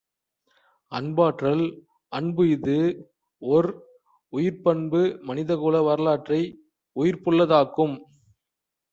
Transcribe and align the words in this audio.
அன்பாற்றல் 0.91 1.61
அன்பு 2.11 2.43
இஃது 2.45 2.77
ஒர் 3.41 3.69
உயிர்ப் 4.33 4.63
பண்பு 4.63 5.01
மனிதகுல 5.21 5.81
வரலாற்றை 5.81 6.41
உயிர்ப்புள்ளதாக்கும். 6.95 7.95